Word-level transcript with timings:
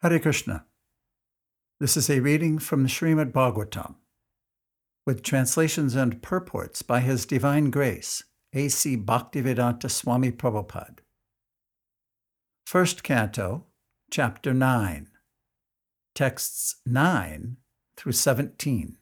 Hare 0.00 0.20
Krishna. 0.20 0.64
This 1.80 1.96
is 1.96 2.08
a 2.08 2.20
reading 2.20 2.60
from 2.60 2.86
Srimad 2.86 3.32
Bhagavatam, 3.32 3.96
with 5.04 5.24
translations 5.24 5.96
and 5.96 6.22
purports 6.22 6.82
by 6.82 7.00
His 7.00 7.26
Divine 7.26 7.72
Grace, 7.72 8.22
A.C. 8.52 8.96
Bhaktivedanta 8.96 9.90
Swami 9.90 10.30
Prabhupada. 10.30 10.98
First 12.64 13.02
Canto, 13.02 13.64
Chapter 14.08 14.54
9, 14.54 15.08
texts 16.14 16.76
9 16.86 17.56
through 17.96 18.12
17. 18.12 18.98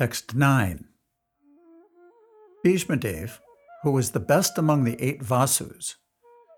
Text 0.00 0.34
9 0.34 0.86
Bhishmadev, 2.64 3.38
who 3.82 3.90
was 3.90 4.12
the 4.12 4.18
best 4.18 4.56
among 4.56 4.84
the 4.84 4.96
eight 4.98 5.22
Vasus, 5.22 5.96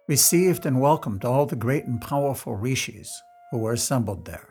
received 0.07 0.65
and 0.65 0.81
welcomed 0.81 1.25
all 1.25 1.45
the 1.45 1.57
great 1.57 1.85
and 1.85 2.01
powerful 2.01 2.55
rishis 2.55 3.11
who 3.51 3.59
were 3.59 3.73
assembled 3.73 4.27
there, 4.27 4.51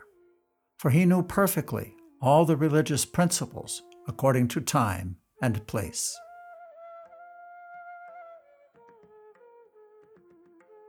for 0.78 0.90
he 0.90 1.06
knew 1.06 1.22
perfectly 1.22 1.94
all 2.20 2.44
the 2.44 2.54
religious 2.54 3.06
principles 3.06 3.80
according 4.06 4.48
to 4.48 4.60
time 4.60 5.16
and 5.40 5.66
place. 5.66 6.14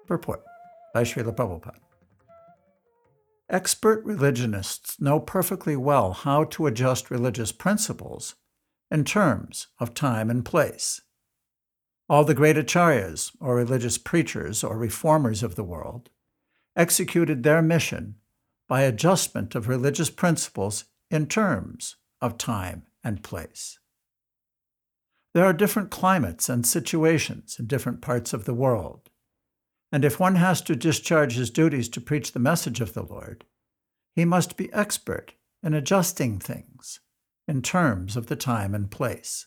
Purport 0.08 0.44
by 0.94 1.04
Srila 1.04 1.34
Prabhupada. 1.34 1.93
Expert 3.50 4.04
religionists 4.06 5.00
know 5.02 5.20
perfectly 5.20 5.76
well 5.76 6.14
how 6.14 6.44
to 6.46 6.66
adjust 6.66 7.12
religious 7.12 7.52
principles 7.52 8.36
in 8.90 9.04
terms 9.04 9.68
of 9.80 9.94
time 9.94 10.30
and 10.30 10.46
place. 10.46 11.02
All 12.10 12.24
the 12.24 12.34
great 12.34 12.58
acharyas, 12.58 13.32
or 13.40 13.56
religious 13.56 13.98
preachers 13.98 14.64
or 14.64 14.78
reformers 14.78 15.44
of 15.44 15.56
the 15.56 15.64
world, 15.64 16.10
executed 16.76 17.44
their 17.44 17.62
mission 17.62 18.16
by 18.68 18.82
adjustment 18.82 19.56
of 19.56 19.68
religious 19.68 20.10
principles 20.10 20.86
in 21.12 21.28
terms 21.28 21.96
of 22.22 22.38
time 22.38 22.84
and 23.04 23.24
place. 23.24 23.80
There 25.34 25.46
are 25.46 25.54
different 25.54 25.92
climates 25.92 26.50
and 26.50 26.66
situations 26.66 27.58
in 27.60 27.68
different 27.68 28.02
parts 28.02 28.34
of 28.34 28.46
the 28.46 28.54
world. 28.54 29.10
And 29.94 30.04
if 30.04 30.20
one 30.20 30.38
has 30.38 30.60
to 30.64 30.76
discharge 30.76 31.36
his 31.36 31.52
duties 31.52 31.88
to 31.90 32.02
preach 32.02 32.32
the 32.32 32.40
message 32.40 32.82
of 32.82 32.94
the 32.94 33.04
Lord, 33.04 33.46
he 34.16 34.26
must 34.26 34.58
be 34.58 34.74
expert 34.74 35.36
in 35.62 35.76
adjusting 35.76 36.40
things 36.40 37.00
in 37.48 37.62
terms 37.62 38.18
of 38.18 38.26
the 38.26 38.36
time 38.36 38.74
and 38.74 38.90
place. 38.90 39.46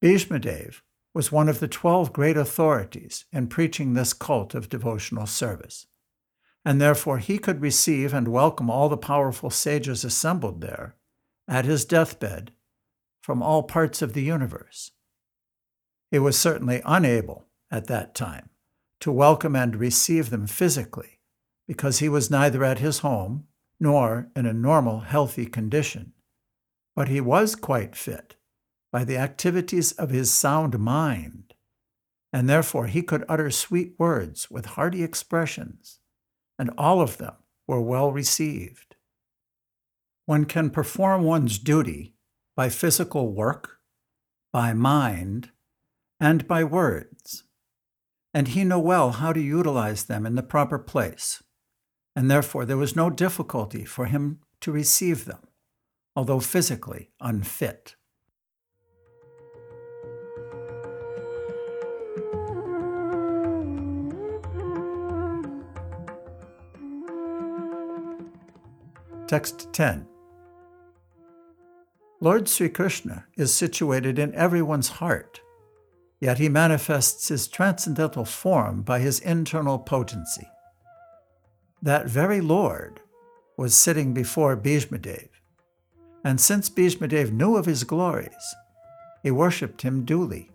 Bhishmadev 0.00 0.82
was 1.12 1.32
one 1.32 1.48
of 1.48 1.58
the 1.58 1.66
twelve 1.66 2.12
great 2.12 2.36
authorities 2.36 3.24
in 3.32 3.48
preaching 3.48 3.94
this 3.94 4.12
cult 4.12 4.54
of 4.54 4.68
devotional 4.68 5.26
service, 5.26 5.86
and 6.64 6.80
therefore 6.80 7.18
he 7.18 7.36
could 7.36 7.60
receive 7.60 8.14
and 8.14 8.28
welcome 8.28 8.70
all 8.70 8.88
the 8.88 8.96
powerful 8.96 9.50
sages 9.50 10.04
assembled 10.04 10.60
there 10.60 10.94
at 11.48 11.64
his 11.64 11.84
deathbed 11.84 12.52
from 13.24 13.42
all 13.42 13.64
parts 13.64 14.02
of 14.02 14.12
the 14.12 14.22
universe. 14.22 14.92
He 16.12 16.20
was 16.20 16.38
certainly 16.38 16.80
unable 16.84 17.48
at 17.72 17.88
that 17.88 18.14
time 18.14 18.49
to 19.00 19.10
welcome 19.10 19.56
and 19.56 19.76
receive 19.76 20.30
them 20.30 20.46
physically, 20.46 21.20
because 21.66 21.98
he 21.98 22.08
was 22.08 22.30
neither 22.30 22.62
at 22.62 22.78
his 22.78 22.98
home 22.98 23.46
nor 23.78 24.28
in 24.36 24.44
a 24.44 24.52
normal, 24.52 25.00
healthy 25.00 25.46
condition. 25.46 26.12
But 26.94 27.08
he 27.08 27.20
was 27.20 27.56
quite 27.56 27.96
fit 27.96 28.36
by 28.92 29.04
the 29.04 29.16
activities 29.16 29.92
of 29.92 30.10
his 30.10 30.30
sound 30.30 30.78
mind, 30.78 31.54
and 32.32 32.48
therefore 32.48 32.88
he 32.88 33.02
could 33.02 33.24
utter 33.28 33.50
sweet 33.50 33.94
words 33.98 34.50
with 34.50 34.66
hearty 34.66 35.02
expressions, 35.02 36.00
and 36.58 36.70
all 36.76 37.00
of 37.00 37.16
them 37.16 37.34
were 37.66 37.80
well 37.80 38.12
received. 38.12 38.96
One 40.26 40.44
can 40.44 40.70
perform 40.70 41.22
one's 41.22 41.58
duty 41.58 42.14
by 42.54 42.68
physical 42.68 43.32
work, 43.32 43.78
by 44.52 44.74
mind, 44.74 45.50
and 46.20 46.46
by 46.46 46.64
words 46.64 47.44
and 48.32 48.48
he 48.48 48.64
knew 48.64 48.78
well 48.78 49.12
how 49.12 49.32
to 49.32 49.40
utilize 49.40 50.04
them 50.04 50.24
in 50.24 50.34
the 50.34 50.42
proper 50.42 50.78
place, 50.78 51.42
and 52.14 52.30
therefore 52.30 52.64
there 52.64 52.76
was 52.76 52.96
no 52.96 53.10
difficulty 53.10 53.84
for 53.84 54.06
him 54.06 54.40
to 54.60 54.72
receive 54.72 55.24
them, 55.24 55.48
although 56.14 56.40
physically 56.40 57.10
unfit. 57.20 57.96
Text 69.26 69.72
10 69.72 70.08
Lord 72.20 72.48
Sri 72.48 72.68
Krishna 72.68 73.26
is 73.36 73.54
situated 73.54 74.18
in 74.18 74.34
everyone's 74.34 74.88
heart 74.88 75.40
yet 76.20 76.38
he 76.38 76.48
manifests 76.48 77.28
his 77.28 77.48
transcendental 77.48 78.24
form 78.24 78.82
by 78.82 79.00
his 79.00 79.18
internal 79.20 79.78
potency. 79.78 80.46
That 81.80 82.06
very 82.06 82.42
Lord 82.42 83.00
was 83.56 83.74
sitting 83.74 84.12
before 84.12 84.56
Bhishmadev, 84.56 85.28
and 86.22 86.38
since 86.40 86.68
Bhishmadev 86.68 87.32
knew 87.32 87.56
of 87.56 87.64
his 87.64 87.84
glories, 87.84 88.54
he 89.22 89.30
worshipped 89.30 89.82
him 89.82 90.04
duly. 90.04 90.50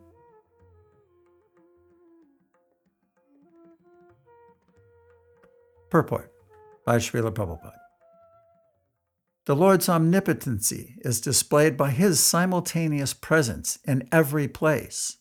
Purport 5.89 6.31
by 6.85 6.97
Srila 6.97 7.31
Prabhupada. 7.31 7.79
The 9.45 9.55
Lord's 9.55 9.87
omnipotency 9.87 10.95
is 11.01 11.21
displayed 11.21 11.77
by 11.77 11.91
his 11.91 12.19
simultaneous 12.19 13.13
presence 13.13 13.79
in 13.85 14.07
every 14.11 14.47
place 14.47 15.17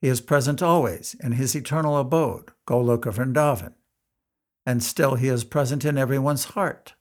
he 0.00 0.08
is 0.08 0.20
present 0.20 0.62
always 0.62 1.14
in 1.22 1.32
his 1.32 1.54
eternal 1.54 1.96
abode, 1.96 2.52
Goloka 2.66 3.12
Vrindavan. 3.12 3.74
And 4.64 4.82
still 4.82 5.16
he 5.16 5.28
is 5.28 5.44
present 5.44 5.84
in 5.84 5.98
everyone's 5.98 6.44
heart, 6.46 6.94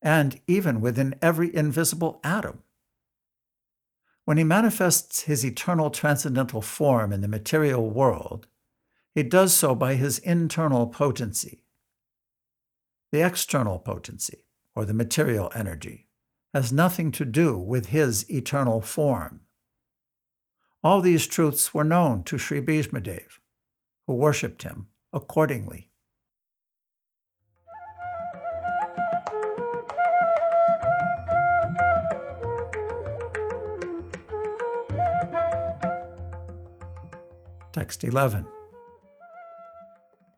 and 0.00 0.40
even 0.46 0.80
within 0.80 1.14
every 1.20 1.54
invisible 1.54 2.20
atom. 2.22 2.62
When 4.24 4.38
he 4.38 4.44
manifests 4.44 5.22
his 5.22 5.44
eternal 5.44 5.90
transcendental 5.90 6.62
form 6.62 7.12
in 7.12 7.20
the 7.20 7.28
material 7.28 7.90
world, 7.90 8.46
he 9.14 9.22
does 9.22 9.54
so 9.54 9.74
by 9.74 9.94
his 9.94 10.18
internal 10.18 10.86
potency. 10.86 11.64
The 13.12 13.24
external 13.24 13.78
potency, 13.78 14.44
or 14.74 14.84
the 14.84 14.94
material 14.94 15.52
energy, 15.54 16.08
has 16.54 16.72
nothing 16.72 17.12
to 17.12 17.24
do 17.24 17.58
with 17.58 17.86
his 17.86 18.28
eternal 18.30 18.80
form. 18.80 19.40
All 20.84 21.00
these 21.00 21.26
truths 21.26 21.72
were 21.72 21.82
known 21.82 22.24
to 22.24 22.36
Sri 22.36 22.60
Bhishmadev, 22.60 23.38
who 24.06 24.12
worshipped 24.16 24.64
him 24.64 24.88
accordingly. 25.14 25.88
Text 37.72 38.04
11. 38.04 38.46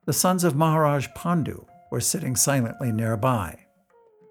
The 0.05 0.12
sons 0.12 0.44
of 0.44 0.55
Maharaj 0.55 1.09
Pandu 1.17 1.67
were 1.91 2.00
sitting 2.00 2.37
silently 2.37 2.93
nearby, 2.93 3.67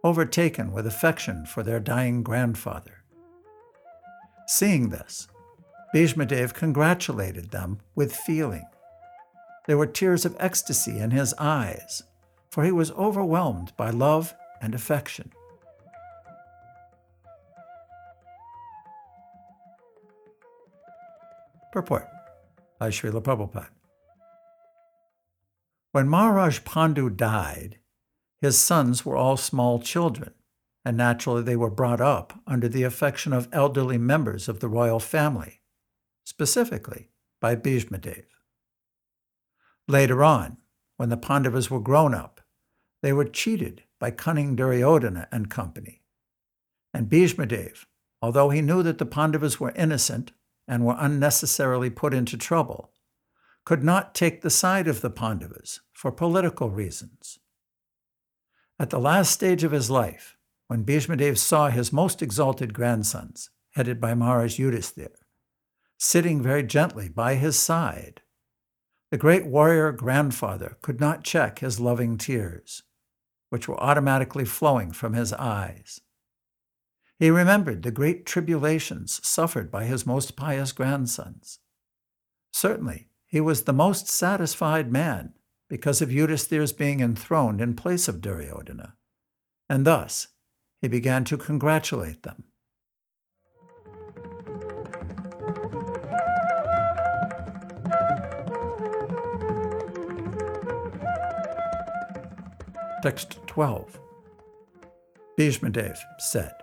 overtaken 0.01 0.71
with 0.71 0.87
affection 0.87 1.45
for 1.45 1.61
their 1.61 1.81
dying 1.81 2.23
grandfather. 2.23 3.03
Seeing 4.47 4.89
this, 4.89 5.27
Bhishmadev 5.95 6.53
congratulated 6.53 7.51
them 7.51 7.79
with 7.95 8.13
feeling. 8.13 8.65
There 9.65 9.77
were 9.77 9.87
tears 9.87 10.25
of 10.25 10.35
ecstasy 10.41 10.99
in 10.99 11.11
his 11.11 11.33
eyes, 11.35 12.03
for 12.51 12.65
he 12.65 12.71
was 12.73 12.91
overwhelmed 12.91 13.71
by 13.77 13.91
love 13.91 14.33
and 14.61 14.75
affection. 14.75 15.31
Purport 21.71 22.09
by 22.77 22.89
Srila 22.89 23.23
Prabhupada. 23.23 23.67
When 25.93 26.09
Maharaj 26.09 26.59
Pandu 26.65 27.09
died, 27.09 27.77
his 28.41 28.57
sons 28.57 29.05
were 29.05 29.15
all 29.15 29.37
small 29.37 29.79
children, 29.79 30.33
and 30.83 30.97
naturally 30.97 31.41
they 31.41 31.55
were 31.55 31.69
brought 31.69 32.01
up 32.01 32.37
under 32.45 32.67
the 32.67 32.83
affection 32.83 33.31
of 33.31 33.47
elderly 33.53 33.97
members 33.97 34.49
of 34.49 34.59
the 34.59 34.67
royal 34.67 34.99
family 34.99 35.61
specifically 36.25 37.09
by 37.39 37.55
Bhishmadev. 37.55 38.25
Later 39.87 40.23
on, 40.23 40.57
when 40.97 41.09
the 41.09 41.17
Pandavas 41.17 41.71
were 41.71 41.79
grown 41.79 42.13
up, 42.13 42.41
they 43.01 43.13
were 43.13 43.25
cheated 43.25 43.83
by 43.99 44.11
cunning 44.11 44.55
Duryodhana 44.55 45.27
and 45.31 45.49
company. 45.49 46.01
And 46.93 47.09
Bhishmadev, 47.09 47.85
although 48.21 48.49
he 48.49 48.61
knew 48.61 48.81
that 48.83 48.97
the 48.97 49.05
Pandavas 49.05 49.59
were 49.59 49.73
innocent 49.75 50.31
and 50.67 50.83
were 50.83 50.95
unnecessarily 50.97 51.89
put 51.89 52.13
into 52.13 52.37
trouble, 52.37 52.91
could 53.63 53.83
not 53.83 54.15
take 54.15 54.41
the 54.41 54.49
side 54.49 54.87
of 54.87 55.01
the 55.01 55.09
Pandavas 55.09 55.81
for 55.93 56.11
political 56.11 56.69
reasons. 56.69 57.39
At 58.79 58.89
the 58.89 58.99
last 58.99 59.31
stage 59.31 59.63
of 59.63 59.71
his 59.71 59.89
life, 59.89 60.37
when 60.67 60.83
Bhishmadev 60.83 61.37
saw 61.37 61.69
his 61.69 61.93
most 61.93 62.21
exalted 62.21 62.73
grandsons, 62.73 63.51
headed 63.75 64.01
by 64.01 64.15
Maharaj 64.15 64.59
Yudhisthira, 64.59 65.24
sitting 65.97 66.41
very 66.41 66.63
gently 66.63 67.09
by 67.09 67.35
his 67.35 67.57
side, 67.57 68.21
the 69.11 69.17
great 69.17 69.45
warrior 69.45 69.91
grandfather 69.91 70.77
could 70.81 70.99
not 70.99 71.23
check 71.23 71.59
his 71.59 71.79
loving 71.79 72.17
tears, 72.17 72.83
which 73.49 73.67
were 73.67 73.79
automatically 73.79 74.45
flowing 74.45 74.91
from 74.91 75.13
his 75.13 75.31
eyes. 75.33 76.01
He 77.17 77.29
remembered 77.29 77.83
the 77.83 77.91
great 77.91 78.25
tribulations 78.25 79.25
suffered 79.25 79.71
by 79.71 79.85
his 79.85 80.05
most 80.05 80.35
pious 80.35 80.71
grandsons. 80.71 81.59
Certainly, 82.51 83.07
he 83.25 83.39
was 83.39 83.63
the 83.63 83.73
most 83.73 84.07
satisfied 84.07 84.91
man 84.91 85.33
because 85.69 86.01
of 86.01 86.09
Yudhisthira's 86.09 86.73
being 86.73 86.99
enthroned 86.99 87.61
in 87.61 87.75
place 87.75 88.07
of 88.07 88.21
Duryodhana, 88.21 88.95
and 89.69 89.85
thus 89.85 90.27
he 90.81 90.87
began 90.87 91.23
to 91.25 91.37
congratulate 91.37 92.23
them. 92.23 92.45
Text 103.05 103.37
12. 103.45 103.99
Bhishmadev 105.37 105.95
said, 106.17 106.53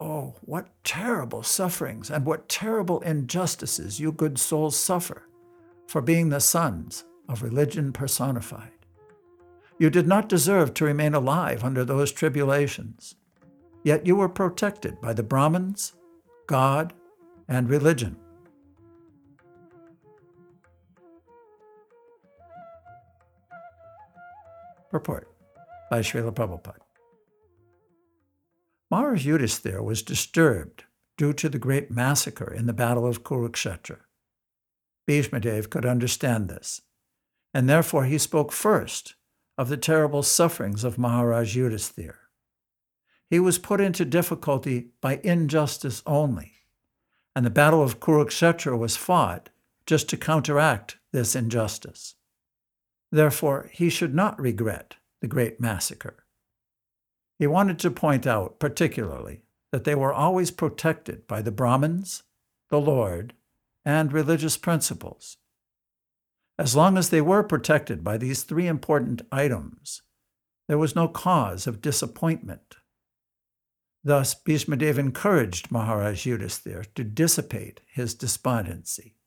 Oh, 0.00 0.34
what 0.40 0.66
terrible 0.82 1.44
sufferings 1.44 2.10
and 2.10 2.26
what 2.26 2.48
terrible 2.48 2.98
injustices 3.02 4.00
you 4.00 4.10
good 4.10 4.40
souls 4.40 4.76
suffer 4.76 5.28
for 5.86 6.00
being 6.00 6.30
the 6.30 6.40
sons 6.40 7.04
of 7.28 7.44
religion 7.44 7.92
personified. 7.92 8.72
You 9.78 9.88
did 9.88 10.08
not 10.08 10.28
deserve 10.28 10.74
to 10.74 10.84
remain 10.84 11.14
alive 11.14 11.62
under 11.62 11.84
those 11.84 12.10
tribulations, 12.10 13.14
yet 13.84 14.04
you 14.04 14.16
were 14.16 14.28
protected 14.28 15.00
by 15.00 15.12
the 15.12 15.22
Brahmins, 15.22 15.92
God, 16.48 16.92
and 17.46 17.70
religion. 17.70 18.16
Purport 24.90 25.28
by 25.90 26.00
Srila 26.00 26.32
Prabhupada. 26.32 26.80
Maharaj 28.90 29.26
Yudhisthira 29.26 29.84
was 29.84 30.02
disturbed 30.02 30.84
due 31.18 31.34
to 31.34 31.48
the 31.48 31.58
great 31.58 31.90
massacre 31.90 32.52
in 32.52 32.66
the 32.66 32.72
Battle 32.72 33.06
of 33.06 33.22
Kurukshetra. 33.22 33.98
Bhishmadev 35.06 35.68
could 35.68 35.84
understand 35.84 36.48
this, 36.48 36.80
and 37.52 37.68
therefore 37.68 38.04
he 38.04 38.16
spoke 38.16 38.50
first 38.50 39.14
of 39.58 39.68
the 39.68 39.76
terrible 39.76 40.22
sufferings 40.22 40.84
of 40.84 40.96
Maharaj 40.96 41.56
Yudhisthira. 41.56 42.14
He 43.28 43.38
was 43.38 43.58
put 43.58 43.80
into 43.80 44.06
difficulty 44.06 44.88
by 45.02 45.20
injustice 45.22 46.02
only, 46.06 46.52
and 47.36 47.44
the 47.44 47.50
Battle 47.50 47.82
of 47.82 48.00
Kurukshetra 48.00 48.78
was 48.78 48.96
fought 48.96 49.50
just 49.84 50.08
to 50.08 50.16
counteract 50.16 50.96
this 51.12 51.36
injustice. 51.36 52.14
Therefore, 53.10 53.70
he 53.72 53.88
should 53.88 54.14
not 54.14 54.40
regret 54.40 54.96
the 55.20 55.28
great 55.28 55.60
massacre. 55.60 56.24
He 57.38 57.46
wanted 57.46 57.78
to 57.80 57.90
point 57.90 58.26
out, 58.26 58.58
particularly, 58.58 59.42
that 59.72 59.84
they 59.84 59.94
were 59.94 60.12
always 60.12 60.50
protected 60.50 61.26
by 61.26 61.42
the 61.42 61.52
Brahmins, 61.52 62.24
the 62.70 62.80
Lord, 62.80 63.34
and 63.84 64.12
religious 64.12 64.56
principles. 64.56 65.36
As 66.58 66.74
long 66.74 66.98
as 66.98 67.10
they 67.10 67.20
were 67.20 67.42
protected 67.42 68.02
by 68.02 68.18
these 68.18 68.42
three 68.42 68.66
important 68.66 69.22
items, 69.30 70.02
there 70.66 70.78
was 70.78 70.96
no 70.96 71.08
cause 71.08 71.66
of 71.66 71.80
disappointment. 71.80 72.76
Thus, 74.02 74.34
Bhishmadev 74.34 74.98
encouraged 74.98 75.70
Maharaj 75.70 76.26
Yudhisthira 76.26 76.86
to 76.94 77.04
dissipate 77.04 77.80
his 77.86 78.14
despondency. 78.14 79.17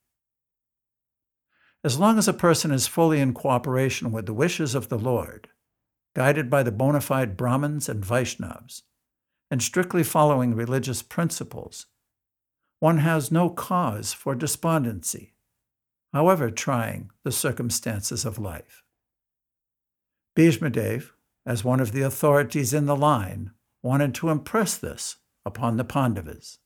As 1.83 1.98
long 2.00 2.19
as 2.19 2.28
a 2.28 2.33
person 2.33 2.72
is 2.72 2.86
fully 2.86 3.19
in 3.19 3.33
cooperation 3.33 4.12
with 4.12 4.28
the 4.28 4.33
wishes 4.33 4.75
of 4.75 4.89
the 4.89 5.00
Lord, 5.00 5.50
guided 6.16 6.50
by 6.50 6.62
the 6.62 6.72
bona 6.72 7.01
fide 7.01 7.36
Brahmins 7.36 7.89
and 7.89 8.06
Vaishnavas, 8.06 8.83
and 9.50 9.63
strictly 9.63 10.04
following 10.04 10.54
religious 10.54 11.01
principles, 11.01 11.88
one 12.80 13.00
has 13.00 13.31
no 13.31 13.50
cause 13.50 14.13
for 14.13 14.36
despondency, 14.36 15.33
however 16.13 16.51
trying 16.51 17.10
the 17.24 17.31
circumstances 17.31 18.25
of 18.25 18.38
life. 18.38 18.83
Bhishmadev, 20.36 21.12
as 21.45 21.63
one 21.63 21.80
of 21.80 21.92
the 21.92 22.01
authorities 22.04 22.74
in 22.74 22.86
the 22.86 22.95
line, 22.95 23.51
wanted 23.81 24.13
to 24.16 24.30
impress 24.30 24.78
this 24.78 25.18
upon 25.45 25.78
the 25.78 25.83
Pandavas. 25.83 26.60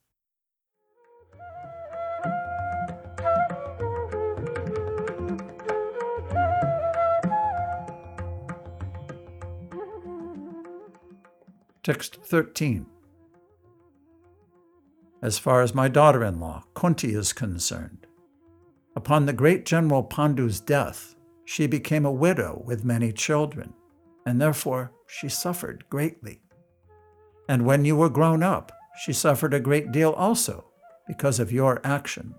Text 11.86 12.18
13. 12.24 12.88
As 15.22 15.38
far 15.38 15.62
as 15.62 15.76
my 15.76 15.88
daughter 15.88 16.24
in 16.24 16.40
law, 16.40 16.64
Kunti, 16.74 17.14
is 17.14 17.32
concerned, 17.32 18.08
upon 18.96 19.28
the 19.28 19.34
great 19.34 19.68
General 19.68 20.02
Pandu's 20.02 20.60
death, 20.60 21.16
she 21.46 21.68
became 21.68 22.04
a 22.04 22.12
widow 22.12 22.64
with 22.66 22.84
many 22.84 23.12
children, 23.12 23.72
and 24.26 24.42
therefore 24.42 24.94
she 25.06 25.30
suffered 25.30 25.86
greatly. 25.92 26.42
And 27.48 27.68
when 27.68 27.86
you 27.86 27.96
were 27.96 28.10
grown 28.10 28.42
up, 28.42 28.72
she 29.04 29.14
suffered 29.14 29.54
a 29.54 29.60
great 29.60 29.92
deal 29.92 30.14
also 30.14 30.66
because 31.06 31.40
of 31.40 31.52
your 31.52 31.82
actions. 31.84 32.34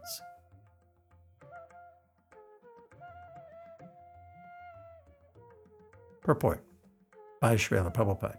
Purport 6.20 6.64
by 7.40 7.54
Srila 7.54 7.94
Prabhupada. 7.94 8.38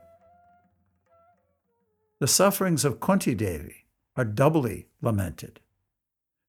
The 2.20 2.28
sufferings 2.28 2.84
of 2.84 3.00
Kunti 3.00 3.36
Devi 3.36 3.86
are 4.16 4.26
doubly 4.26 4.88
lamented. 5.02 5.60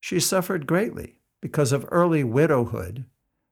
She 0.00 0.18
suffered 0.18 0.66
greatly 0.66 1.18
because 1.42 1.72
of 1.72 1.86
early 1.90 2.24
widowhood 2.24 3.04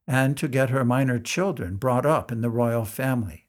and 0.07 0.37
to 0.39 0.49
get 0.49 0.71
her 0.71 0.85
minor 0.85 1.19
children 1.19 1.77
brought 1.77 2.07
up 2.07 2.33
in 2.33 2.41
the 2.41 2.51
royal 2.51 2.85
family. 2.85 3.49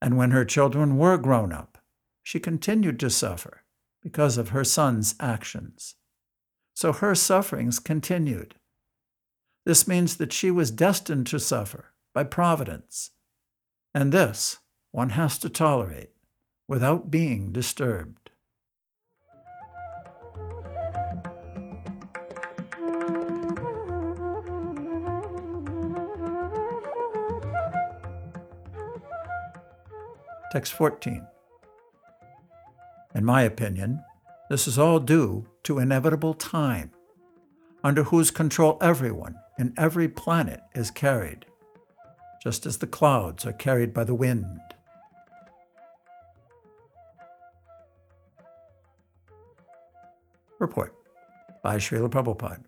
And 0.00 0.16
when 0.16 0.30
her 0.30 0.44
children 0.44 0.96
were 0.96 1.16
grown 1.16 1.52
up, 1.52 1.78
she 2.22 2.38
continued 2.38 3.00
to 3.00 3.10
suffer 3.10 3.62
because 4.00 4.38
of 4.38 4.50
her 4.50 4.64
son's 4.64 5.14
actions. 5.18 5.96
So 6.74 6.92
her 6.92 7.14
sufferings 7.14 7.78
continued. 7.78 8.54
This 9.66 9.88
means 9.88 10.16
that 10.16 10.32
she 10.32 10.50
was 10.50 10.70
destined 10.70 11.26
to 11.28 11.40
suffer 11.40 11.92
by 12.14 12.24
providence. 12.24 13.10
And 13.92 14.12
this 14.12 14.58
one 14.92 15.10
has 15.10 15.36
to 15.38 15.48
tolerate 15.48 16.10
without 16.70 17.10
being 17.10 17.50
disturbed. 17.50 18.30
Text 30.52 30.72
14. 30.74 31.26
In 33.16 33.24
my 33.24 33.42
opinion, 33.42 34.04
this 34.48 34.68
is 34.68 34.78
all 34.78 35.00
due 35.00 35.48
to 35.64 35.80
inevitable 35.80 36.34
time, 36.34 36.92
under 37.82 38.04
whose 38.04 38.30
control 38.30 38.78
everyone 38.80 39.34
in 39.58 39.74
every 39.76 40.08
planet 40.08 40.60
is 40.76 40.92
carried, 40.92 41.46
just 42.40 42.64
as 42.64 42.78
the 42.78 42.86
clouds 42.86 43.44
are 43.44 43.52
carried 43.52 43.92
by 43.92 44.04
the 44.04 44.14
wind. 44.14 44.69
Purport 50.60 50.94
by 51.62 51.76
Srila 51.76 52.10
Prabhupada. 52.10 52.64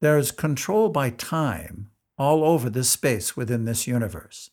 There 0.00 0.16
is 0.18 0.30
control 0.30 0.88
by 0.88 1.10
time 1.10 1.90
all 2.16 2.44
over 2.44 2.70
this 2.70 2.88
space 2.88 3.36
within 3.36 3.64
this 3.64 3.88
universe, 3.88 4.50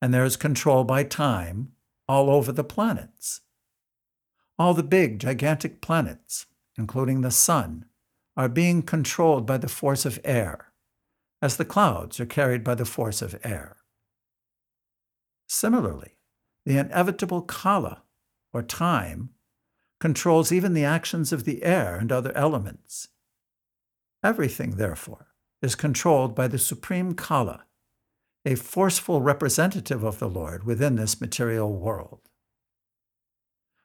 and 0.00 0.14
there 0.14 0.24
is 0.24 0.36
control 0.36 0.84
by 0.84 1.02
time 1.02 1.72
all 2.08 2.30
over 2.30 2.52
the 2.52 2.62
planets. 2.62 3.40
All 4.60 4.72
the 4.72 4.84
big, 4.84 5.18
gigantic 5.18 5.80
planets, 5.80 6.46
including 6.78 7.22
the 7.22 7.32
Sun, 7.32 7.86
are 8.36 8.48
being 8.48 8.82
controlled 8.82 9.46
by 9.46 9.58
the 9.58 9.68
force 9.68 10.06
of 10.06 10.20
air, 10.24 10.72
as 11.42 11.56
the 11.56 11.64
clouds 11.64 12.20
are 12.20 12.26
carried 12.26 12.62
by 12.62 12.76
the 12.76 12.84
force 12.84 13.22
of 13.22 13.34
air. 13.42 13.78
Similarly, 15.48 16.12
the 16.64 16.78
inevitable 16.78 17.42
kala, 17.42 18.04
or 18.52 18.62
time, 18.62 19.30
controls 20.00 20.50
even 20.50 20.72
the 20.72 20.84
actions 20.84 21.32
of 21.32 21.44
the 21.44 21.62
air 21.62 21.96
and 21.96 22.10
other 22.10 22.32
elements. 22.34 23.08
Everything, 24.24 24.76
therefore, 24.76 25.28
is 25.62 25.74
controlled 25.74 26.34
by 26.34 26.48
the 26.48 26.58
supreme 26.58 27.14
kala, 27.14 27.64
a 28.44 28.54
forceful 28.54 29.20
representative 29.20 30.02
of 30.02 30.18
the 30.18 30.28
Lord 30.28 30.64
within 30.64 30.96
this 30.96 31.20
material 31.20 31.72
world. 31.78 32.22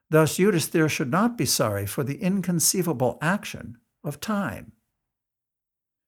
Thus, 0.09 0.37
Yudhisthira 0.37 0.89
should 0.89 1.11
not 1.11 1.37
be 1.37 1.45
sorry 1.45 1.85
for 1.85 2.03
the 2.03 2.21
inconceivable 2.21 3.17
action 3.21 3.77
of 4.03 4.21
time. 4.21 4.71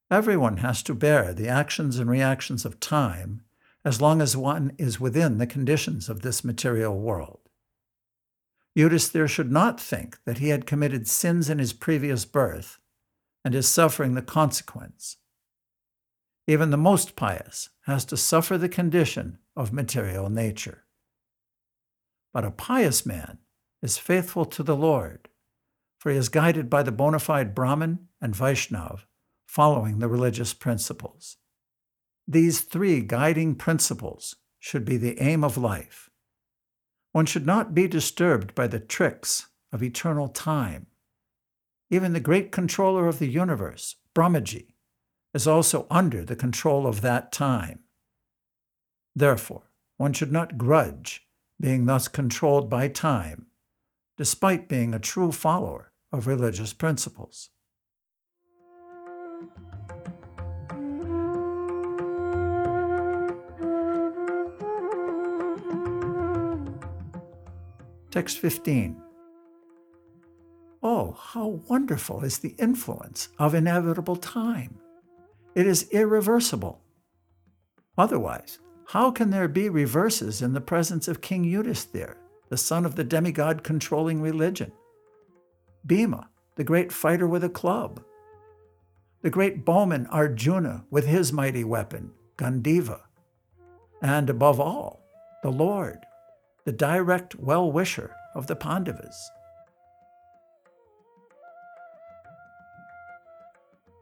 Everyone 0.10 0.58
has 0.58 0.82
to 0.84 0.94
bear 0.94 1.34
the 1.34 1.50
actions 1.50 2.00
and 2.00 2.10
reactions 2.10 2.64
of 2.64 2.80
time 2.80 3.42
as 3.84 4.02
long 4.02 4.22
as 4.22 4.38
one 4.38 4.72
is 4.78 5.00
within 5.00 5.38
the 5.38 5.48
conditions 5.48 6.08
of 6.10 6.22
this 6.22 6.44
material 6.44 6.98
world. 6.98 7.47
Yudhisthira 8.78 9.28
should 9.28 9.52
not 9.52 9.82
think 9.82 10.20
that 10.26 10.38
he 10.38 10.50
had 10.50 10.68
committed 10.68 11.08
sins 11.08 11.50
in 11.50 11.58
his 11.58 11.74
previous 11.74 12.26
birth 12.26 12.78
and 13.44 13.56
is 13.56 13.68
suffering 13.68 14.14
the 14.14 14.22
consequence. 14.22 15.18
Even 16.46 16.70
the 16.70 16.78
most 16.78 17.16
pious 17.16 17.70
has 17.86 18.06
to 18.06 18.16
suffer 18.16 18.56
the 18.56 18.70
condition 18.70 19.40
of 19.56 19.74
material 19.74 20.30
nature. 20.30 20.84
But 22.32 22.46
a 22.46 22.52
pious 22.52 23.04
man 23.04 23.40
is 23.82 23.98
faithful 23.98 24.46
to 24.46 24.62
the 24.62 24.76
Lord, 24.76 25.28
for 25.98 26.12
he 26.12 26.18
is 26.18 26.30
guided 26.30 26.70
by 26.70 26.84
the 26.84 26.92
bona 26.92 27.18
fide 27.18 27.56
Brahmin 27.56 28.08
and 28.22 28.36
Vaishnav, 28.36 29.06
following 29.48 29.98
the 29.98 30.08
religious 30.08 30.54
principles. 30.54 31.38
These 32.28 32.62
three 32.62 33.02
guiding 33.02 33.56
principles 33.56 34.36
should 34.60 34.86
be 34.86 34.98
the 34.98 35.20
aim 35.20 35.44
of 35.44 35.58
life. 35.58 36.12
One 37.12 37.26
should 37.26 37.46
not 37.46 37.74
be 37.74 37.88
disturbed 37.88 38.54
by 38.56 38.68
the 38.68 38.80
tricks 38.80 39.48
of 39.72 39.82
eternal 39.82 40.28
time. 40.28 40.88
Even 41.90 42.14
the 42.14 42.20
great 42.20 42.52
controller 42.52 43.08
of 43.08 43.20
the 43.20 43.28
universe, 43.28 43.96
Brahmaji, 44.14 44.74
is 45.34 45.48
also 45.48 45.88
under 45.90 46.24
the 46.24 46.36
control 46.36 46.86
of 46.86 47.02
that 47.02 47.32
time. 47.32 47.80
Therefore, 49.16 49.64
one 49.98 50.14
should 50.14 50.32
not 50.32 50.58
grudge 50.58 51.28
being 51.60 51.86
thus 51.86 52.08
controlled 52.08 52.70
by 52.70 52.88
time, 52.88 53.48
despite 54.18 54.70
being 54.70 54.94
a 54.94 55.00
true 55.00 55.32
follower 55.32 55.92
of 56.12 56.28
religious 56.28 56.74
principles. 56.74 57.50
Text 68.18 68.40
15. 68.40 69.00
Oh, 70.82 71.12
how 71.22 71.62
wonderful 71.70 72.24
is 72.24 72.40
the 72.40 72.56
influence 72.58 73.30
of 73.38 73.54
inevitable 73.54 74.16
time! 74.16 74.80
It 75.54 75.68
is 75.68 75.88
irreversible. 75.92 76.82
Otherwise, 77.96 78.58
how 78.88 79.12
can 79.12 79.30
there 79.30 79.48
be 79.48 79.70
reverses 79.70 80.42
in 80.42 80.54
the 80.54 80.60
presence 80.60 81.08
of 81.08 81.22
King 81.22 81.46
Yudhisthira, 81.46 82.16
the 82.50 82.58
son 82.58 82.88
of 82.88 82.96
the 82.96 83.04
demigod 83.04 83.64
controlling 83.64 84.20
religion? 84.20 84.72
Bhima, 85.86 86.28
the 86.56 86.64
great 86.64 86.92
fighter 86.92 87.28
with 87.28 87.44
a 87.44 87.50
club. 87.50 88.04
The 89.22 89.30
great 89.30 89.64
bowman 89.64 90.08
Arjuna 90.08 90.86
with 90.90 91.06
his 91.06 91.32
mighty 91.32 91.64
weapon, 91.64 92.14
Gandiva. 92.36 93.02
And 94.02 94.28
above 94.28 94.60
all, 94.60 95.06
the 95.44 95.52
Lord, 95.52 96.00
the 96.68 96.74
direct 96.74 97.34
well 97.36 97.72
wisher 97.72 98.14
of 98.36 98.48
the 98.48 98.56
Pandavas. 98.56 99.32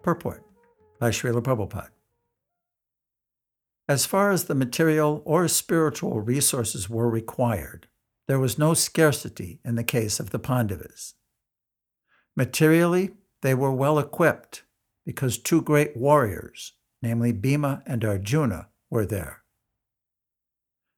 Purport 0.01 0.43
by 0.99 1.11
Srila 1.11 1.43
Prabhupada. 1.43 1.89
As 3.87 4.07
far 4.07 4.31
as 4.31 4.45
the 4.45 4.55
material 4.55 5.21
or 5.25 5.47
spiritual 5.47 6.21
resources 6.21 6.89
were 6.89 7.07
required, 7.07 7.87
there 8.27 8.39
was 8.39 8.57
no 8.57 8.73
scarcity 8.73 9.59
in 9.63 9.75
the 9.75 9.83
case 9.83 10.19
of 10.19 10.31
the 10.31 10.39
Pandavas. 10.39 11.13
Materially, 12.35 13.11
they 13.43 13.53
were 13.53 13.71
well 13.71 13.99
equipped 13.99 14.63
because 15.05 15.37
two 15.37 15.61
great 15.61 15.95
warriors, 15.95 16.73
namely 17.03 17.31
Bhima 17.31 17.83
and 17.85 18.03
Arjuna, 18.03 18.69
were 18.89 19.05
there. 19.05 19.43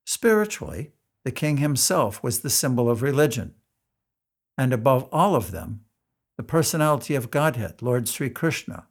Spiritually, 0.05 0.93
the 1.27 1.31
king 1.31 1.57
himself 1.57 2.24
was 2.24 2.39
the 2.39 2.50
symbol 2.50 2.89
of 2.89 3.01
religion. 3.01 3.53
And 4.57 4.72
above 4.72 5.10
all 5.12 5.36
of 5.36 5.51
them, 5.51 5.81
the 6.38 6.43
personality 6.43 7.15
of 7.15 7.31
Godhead, 7.31 7.81
Lord 7.81 8.07
Sri 8.07 8.29
Krishna, 8.29 8.88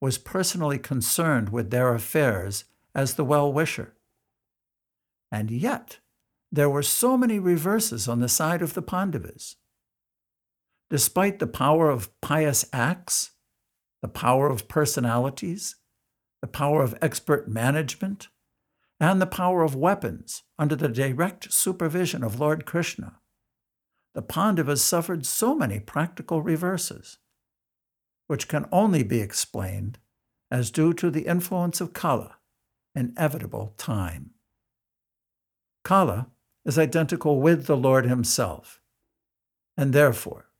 was 0.00 0.16
personally 0.16 0.78
concerned 0.78 1.48
with 1.48 1.70
their 1.72 1.92
affairs 1.92 2.66
as 2.94 3.14
the 3.14 3.24
well 3.24 3.52
wisher. 3.52 3.96
And 5.32 5.50
yet, 5.50 5.98
there 6.52 6.70
were 6.70 6.84
so 6.84 7.16
many 7.16 7.40
reverses 7.40 8.06
on 8.06 8.20
the 8.20 8.28
side 8.28 8.62
of 8.62 8.74
the 8.74 8.82
Pandavas. 8.82 9.56
Despite 10.90 11.40
the 11.40 11.48
power 11.48 11.90
of 11.90 12.20
pious 12.20 12.64
acts, 12.72 13.32
the 14.00 14.06
power 14.06 14.48
of 14.48 14.68
personalities, 14.68 15.74
the 16.40 16.46
power 16.46 16.84
of 16.84 16.94
expert 17.02 17.48
management, 17.48 18.28
and 19.00 19.20
the 19.20 19.26
power 19.26 19.62
of 19.62 19.74
weapons 19.74 20.42
under 20.58 20.76
the 20.76 20.88
direct 20.88 21.50
supervision 21.52 22.22
of 22.22 22.38
Lord 22.38 22.66
Krishna, 22.66 23.16
the 24.14 24.22
Pandavas 24.22 24.82
suffered 24.82 25.24
so 25.24 25.54
many 25.54 25.80
practical 25.80 26.42
reverses, 26.42 27.18
which 28.26 28.46
can 28.46 28.68
only 28.70 29.02
be 29.02 29.20
explained 29.20 29.98
as 30.50 30.70
due 30.70 30.92
to 30.92 31.10
the 31.10 31.26
influence 31.26 31.80
of 31.80 31.94
Kala, 31.94 32.36
inevitable 32.94 33.74
time. 33.78 34.30
Kala 35.82 36.26
is 36.66 36.78
identical 36.78 37.40
with 37.40 37.66
the 37.66 37.76
Lord 37.76 38.04
Himself, 38.04 38.82
and 39.76 39.92
therefore 39.92 40.50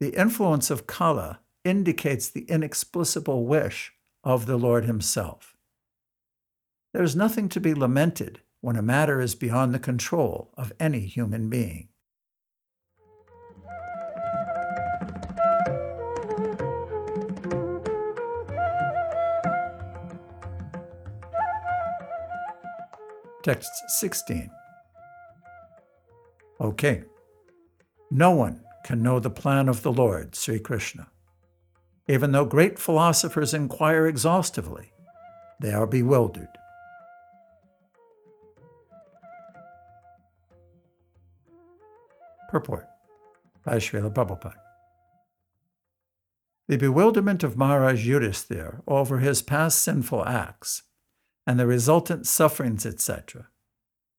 the 0.00 0.10
influence 0.10 0.70
of 0.70 0.86
Kala 0.86 1.40
indicates 1.64 2.28
the 2.28 2.42
inexplicable 2.42 3.46
wish 3.46 3.94
of 4.22 4.44
the 4.44 4.58
Lord 4.58 4.84
Himself. 4.84 5.55
There 6.96 7.04
is 7.04 7.14
nothing 7.14 7.50
to 7.50 7.60
be 7.60 7.74
lamented 7.74 8.40
when 8.62 8.76
a 8.76 8.80
matter 8.80 9.20
is 9.20 9.34
beyond 9.34 9.74
the 9.74 9.78
control 9.78 10.50
of 10.56 10.72
any 10.80 11.00
human 11.00 11.50
being. 11.50 11.90
Text 23.42 23.70
16. 23.88 24.50
Okay. 26.62 27.02
No 28.10 28.30
one 28.30 28.64
can 28.84 29.02
know 29.02 29.20
the 29.20 29.28
plan 29.28 29.68
of 29.68 29.82
the 29.82 29.92
Lord, 29.92 30.34
Sri 30.34 30.58
Krishna. 30.58 31.08
Even 32.08 32.32
though 32.32 32.46
great 32.46 32.78
philosophers 32.78 33.52
inquire 33.52 34.06
exhaustively, 34.06 34.94
they 35.60 35.74
are 35.74 35.86
bewildered. 35.86 36.48
Purport 42.56 42.88
by 43.66 43.76
Srila 43.76 44.14
Prabhupada. 44.14 44.54
The 46.68 46.78
bewilderment 46.78 47.44
of 47.44 47.54
Maharaj 47.54 48.08
Yudhisthira 48.08 48.80
over 48.88 49.18
his 49.18 49.42
past 49.42 49.80
sinful 49.80 50.24
acts 50.24 50.84
and 51.46 51.60
the 51.60 51.66
resultant 51.66 52.26
sufferings, 52.26 52.86
etc., 52.86 53.48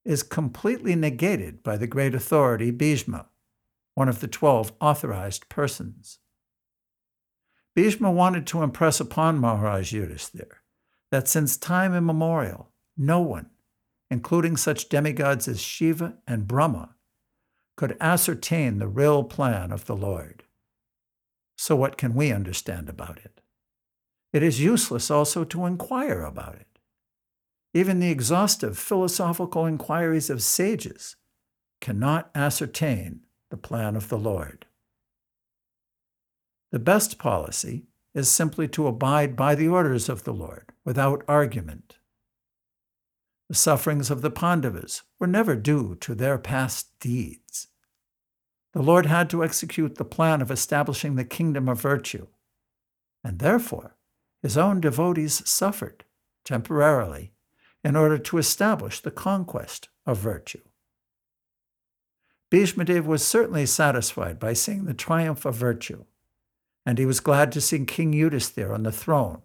is 0.05 0.21
completely 0.21 0.93
negated 0.93 1.63
by 1.63 1.77
the 1.77 1.87
great 1.87 2.13
authority 2.13 2.69
Bhishma, 2.69 3.25
one 3.95 4.07
of 4.07 4.19
the 4.19 4.27
twelve 4.27 4.71
authorized 4.79 5.49
persons. 5.49 6.19
Bhishma 7.73 8.11
wanted 8.11 8.45
to 8.45 8.61
impress 8.61 8.99
upon 8.99 9.39
Maharaj 9.39 9.91
Yudhisthira 9.95 10.59
that 11.09 11.27
since 11.27 11.57
time 11.57 11.95
immemorial, 11.95 12.69
no 12.95 13.19
one, 13.19 13.49
including 14.11 14.55
such 14.55 14.89
demigods 14.89 15.47
as 15.47 15.59
Shiva 15.59 16.19
and 16.27 16.47
Brahma, 16.47 16.93
could 17.77 17.95
ascertain 18.01 18.79
the 18.79 18.87
real 18.87 19.23
plan 19.23 19.71
of 19.71 19.85
the 19.85 19.95
Lord. 19.95 20.43
So, 21.57 21.75
what 21.75 21.97
can 21.97 22.13
we 22.13 22.33
understand 22.33 22.89
about 22.89 23.19
it? 23.19 23.39
It 24.33 24.43
is 24.43 24.59
useless 24.59 25.09
also 25.09 25.45
to 25.45 25.65
inquire 25.65 26.23
about 26.23 26.55
it. 26.55 26.67
Even 27.73 27.99
the 27.99 28.11
exhaustive 28.11 28.77
philosophical 28.77 29.65
inquiries 29.65 30.29
of 30.29 30.43
sages 30.43 31.15
cannot 31.79 32.29
ascertain 32.35 33.21
the 33.49 33.57
plan 33.57 33.95
of 33.95 34.09
the 34.09 34.17
Lord. 34.17 34.65
The 36.71 36.79
best 36.79 37.17
policy 37.17 37.85
is 38.13 38.29
simply 38.29 38.67
to 38.69 38.87
abide 38.87 39.35
by 39.35 39.55
the 39.55 39.67
orders 39.67 40.09
of 40.09 40.23
the 40.23 40.33
Lord 40.33 40.71
without 40.83 41.23
argument. 41.27 41.97
The 43.49 43.55
sufferings 43.55 44.11
of 44.11 44.21
the 44.21 44.31
Pandavas 44.31 45.03
were 45.19 45.27
never 45.27 45.55
due 45.55 45.95
to 46.01 46.13
their 46.13 46.37
past 46.37 46.99
deeds. 46.99 47.67
The 48.73 48.81
Lord 48.81 49.05
had 49.05 49.29
to 49.29 49.43
execute 49.43 49.95
the 49.95 50.05
plan 50.05 50.41
of 50.41 50.51
establishing 50.51 51.15
the 51.15 51.23
kingdom 51.23 51.69
of 51.69 51.79
virtue, 51.79 52.27
and 53.23 53.39
therefore 53.39 53.95
his 54.41 54.57
own 54.57 54.81
devotees 54.81 55.47
suffered 55.49 56.03
temporarily 56.43 57.33
in 57.83 57.95
order 57.95 58.17
to 58.17 58.37
establish 58.37 58.99
the 58.99 59.11
conquest 59.11 59.89
of 60.05 60.17
virtue. 60.17 60.61
Bhishmadev 62.51 63.05
was 63.05 63.25
certainly 63.25 63.65
satisfied 63.65 64.39
by 64.39 64.53
seeing 64.53 64.85
the 64.85 64.93
triumph 64.93 65.45
of 65.45 65.55
virtue, 65.55 66.05
and 66.85 66.97
he 66.97 67.05
was 67.05 67.19
glad 67.19 67.51
to 67.53 67.61
see 67.61 67.83
King 67.85 68.13
Yudhisthira 68.13 68.73
on 68.73 68.83
the 68.83 68.91
throne, 68.91 69.41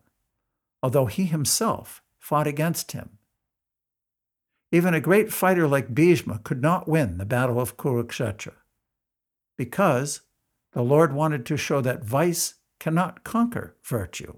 although 0.82 1.06
he 1.06 1.24
himself 1.24 2.02
fought 2.18 2.46
against 2.46 2.92
him. 2.92 3.18
Even 4.74 4.94
a 4.94 5.00
great 5.00 5.30
fighter 5.30 5.68
like 5.68 5.94
Bhishma 5.94 6.40
could 6.42 6.62
not 6.62 6.88
win 6.88 7.18
the 7.18 7.26
battle 7.26 7.60
of 7.60 7.76
Kurukshetra, 7.76 8.54
because 9.58 10.22
the 10.72 10.82
Lord 10.82 11.12
wanted 11.12 11.44
to 11.46 11.58
show 11.58 11.82
that 11.82 12.02
vice 12.02 12.54
cannot 12.80 13.22
conquer 13.22 13.76
virtue, 13.84 14.36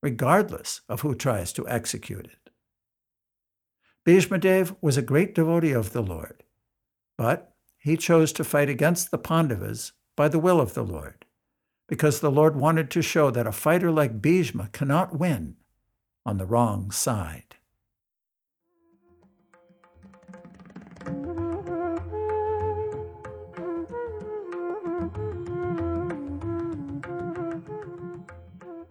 regardless 0.00 0.82
of 0.88 1.00
who 1.00 1.14
tries 1.14 1.52
to 1.54 1.68
execute 1.68 2.26
it. 2.26 2.50
Bhishmadev 4.06 4.76
was 4.80 4.96
a 4.96 5.02
great 5.02 5.34
devotee 5.34 5.72
of 5.72 5.92
the 5.92 6.02
Lord, 6.02 6.44
but 7.16 7.52
he 7.76 7.96
chose 7.96 8.32
to 8.34 8.44
fight 8.44 8.68
against 8.68 9.10
the 9.10 9.18
Pandavas 9.18 9.92
by 10.16 10.28
the 10.28 10.38
will 10.38 10.60
of 10.60 10.74
the 10.74 10.84
Lord, 10.84 11.24
because 11.88 12.20
the 12.20 12.30
Lord 12.30 12.54
wanted 12.54 12.92
to 12.92 13.02
show 13.02 13.32
that 13.32 13.46
a 13.46 13.52
fighter 13.52 13.90
like 13.90 14.22
Bhishma 14.22 14.68
cannot 14.72 15.18
win 15.18 15.56
on 16.24 16.38
the 16.38 16.46
wrong 16.46 16.92
side. 16.92 17.56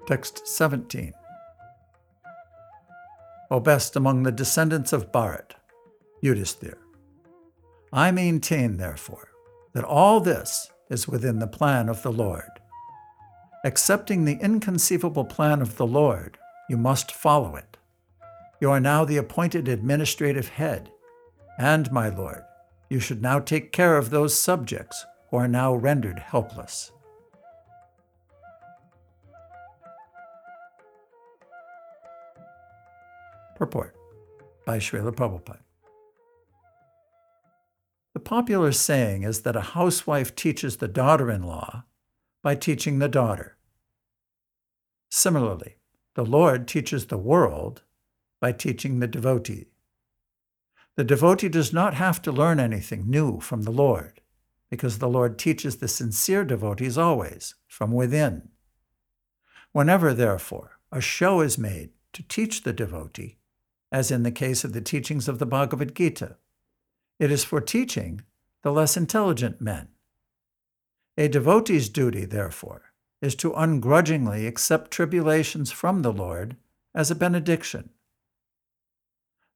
Text 0.07 0.47
17. 0.47 1.11
O 3.51 3.59
best 3.59 3.97
among 3.97 4.23
the 4.23 4.31
descendants 4.31 4.93
of 4.93 5.11
Bharat, 5.11 5.51
Yudhisthira. 6.23 6.77
I 7.91 8.11
maintain, 8.11 8.77
therefore, 8.77 9.27
that 9.73 9.83
all 9.83 10.21
this 10.21 10.71
is 10.89 11.09
within 11.09 11.39
the 11.39 11.47
plan 11.47 11.89
of 11.89 12.03
the 12.03 12.11
Lord. 12.13 12.49
Accepting 13.65 14.23
the 14.23 14.39
inconceivable 14.41 15.25
plan 15.25 15.61
of 15.61 15.75
the 15.75 15.85
Lord, 15.85 16.37
you 16.69 16.77
must 16.77 17.11
follow 17.11 17.57
it. 17.57 17.75
You 18.61 18.71
are 18.71 18.79
now 18.79 19.03
the 19.03 19.17
appointed 19.17 19.67
administrative 19.67 20.47
head, 20.47 20.89
and, 21.59 21.91
my 21.91 22.07
Lord, 22.07 22.43
you 22.89 23.01
should 23.01 23.21
now 23.21 23.39
take 23.39 23.73
care 23.73 23.97
of 23.97 24.09
those 24.09 24.39
subjects 24.39 25.05
who 25.31 25.35
are 25.37 25.49
now 25.49 25.75
rendered 25.75 26.19
helpless. 26.19 26.93
Purport 33.57 33.95
by 34.67 34.77
Srila 34.77 35.15
Prabhupada. 35.15 35.61
The 38.13 38.19
popular 38.19 38.71
saying 38.71 39.23
is 39.23 39.41
that 39.41 39.55
a 39.55 39.73
housewife 39.73 40.35
teaches 40.35 40.77
the 40.77 40.87
daughter 40.87 41.31
in 41.31 41.41
law 41.41 41.85
by 42.43 42.53
teaching 42.53 42.99
the 42.99 43.09
daughter. 43.09 43.57
Similarly, 45.09 45.77
the 46.13 46.23
Lord 46.23 46.67
teaches 46.67 47.07
the 47.07 47.17
world 47.17 47.81
by 48.39 48.51
teaching 48.51 48.99
the 48.99 49.08
devotee. 49.08 49.71
The 50.95 51.03
devotee 51.03 51.49
does 51.49 51.73
not 51.73 51.95
have 51.95 52.21
to 52.23 52.32
learn 52.32 52.60
anything 52.60 53.10
new 53.10 53.39
from 53.39 53.63
the 53.63 53.71
Lord, 53.71 54.21
because 54.69 54.99
the 54.99 55.10
Lord 55.10 55.39
teaches 55.39 55.77
the 55.77 55.88
sincere 55.88 56.43
devotees 56.43 56.95
always 56.95 57.55
from 57.67 57.91
within. 57.91 58.49
Whenever, 59.71 60.13
therefore, 60.13 60.79
a 60.91 61.01
show 61.01 61.41
is 61.41 61.58
made 61.58 61.89
to 62.13 62.21
teach 62.21 62.62
the 62.62 62.73
devotee, 62.73 63.38
as 63.91 64.12
in 64.12 64.23
the 64.23 64.32
case 64.32 64.63
of 64.63 64.73
the 64.73 64.82
teachings 64.82 65.28
of 65.28 65.39
the 65.39 65.45
Bhagavad 65.45 65.95
Gita, 65.95 66.38
it 67.19 67.32
is 67.32 67.43
for 67.43 67.62
teaching 67.62 68.21
the 68.63 68.71
less 68.71 68.97
intelligent 68.97 69.62
men. 69.62 69.89
A 71.17 71.28
devotee's 71.28 71.89
duty, 71.89 72.26
therefore, 72.26 72.91
is 73.21 73.34
to 73.36 73.54
ungrudgingly 73.54 74.45
accept 74.45 74.91
tribulations 74.91 75.71
from 75.71 76.02
the 76.02 76.13
Lord 76.13 76.56
as 76.93 77.10
a 77.10 77.15
benediction. 77.15 77.89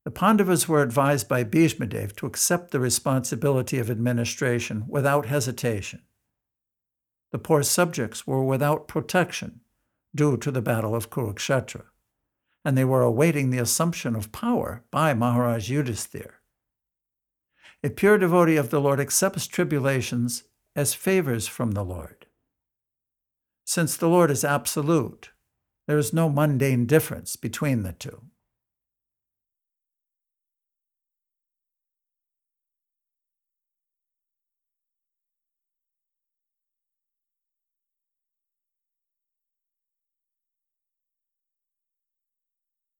The 0.04 0.12
Pandavas 0.12 0.68
were 0.68 0.82
advised 0.82 1.28
by 1.28 1.44
Bhishmadev 1.44 2.16
to 2.16 2.26
accept 2.26 2.72
the 2.72 2.80
responsibility 2.80 3.78
of 3.78 3.92
administration 3.92 4.86
without 4.88 5.28
hesitation. 5.28 6.02
The 7.32 7.38
poor 7.38 7.62
subjects 7.62 8.26
were 8.26 8.44
without 8.44 8.88
protection 8.88 9.62
due 10.16 10.38
to 10.38 10.52
the 10.52 10.62
battle 10.62 10.96
of 10.96 11.12
Kurukshetra, 11.12 11.84
and 12.64 12.78
they 12.78 12.86
were 12.86 13.02
awaiting 13.02 13.50
the 13.50 13.58
assumption 13.58 14.16
of 14.16 14.32
power 14.32 14.84
by 14.92 15.14
Maharaj 15.14 15.70
Yudhisthira. 15.70 16.34
A 17.84 17.90
pure 17.90 18.18
devotee 18.18 18.58
of 18.58 18.70
the 18.70 18.80
Lord 18.80 19.00
accepts 19.00 19.48
tribulations 19.48 20.44
as 20.76 20.94
favors 20.94 21.48
from 21.48 21.72
the 21.72 21.84
Lord. 21.84 22.28
Since 23.66 23.98
the 23.98 24.10
Lord 24.10 24.30
is 24.30 24.44
absolute, 24.44 25.32
there 25.88 25.98
is 25.98 26.14
no 26.14 26.30
mundane 26.30 26.86
difference 26.86 27.36
between 27.36 27.84
the 27.84 27.94
two. 27.94 28.22